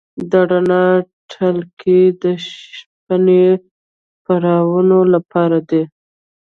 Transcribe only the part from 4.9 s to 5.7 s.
لپاره